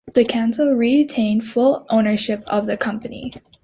[0.15, 3.31] The council retained full ownership of the company.